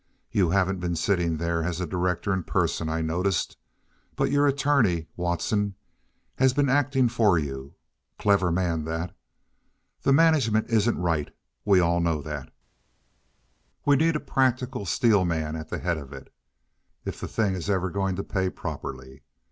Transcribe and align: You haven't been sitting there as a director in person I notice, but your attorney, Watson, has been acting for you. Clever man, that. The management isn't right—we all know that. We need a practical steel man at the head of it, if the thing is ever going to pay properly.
You 0.31 0.49
haven't 0.49 0.79
been 0.79 0.95
sitting 0.95 1.37
there 1.37 1.61
as 1.63 1.79
a 1.79 1.85
director 1.85 2.33
in 2.33 2.41
person 2.43 2.89
I 2.89 3.01
notice, 3.03 3.55
but 4.15 4.31
your 4.31 4.47
attorney, 4.47 5.05
Watson, 5.15 5.75
has 6.37 6.55
been 6.55 6.69
acting 6.69 7.07
for 7.07 7.37
you. 7.37 7.75
Clever 8.17 8.51
man, 8.51 8.83
that. 8.85 9.15
The 10.01 10.11
management 10.11 10.69
isn't 10.71 10.97
right—we 10.97 11.79
all 11.79 11.99
know 11.99 12.19
that. 12.23 12.51
We 13.85 13.95
need 13.95 14.15
a 14.15 14.19
practical 14.19 14.87
steel 14.87 15.23
man 15.23 15.55
at 15.55 15.69
the 15.69 15.77
head 15.77 15.99
of 15.99 16.13
it, 16.13 16.33
if 17.05 17.19
the 17.19 17.27
thing 17.27 17.53
is 17.53 17.69
ever 17.69 17.91
going 17.91 18.15
to 18.15 18.23
pay 18.23 18.49
properly. 18.49 19.21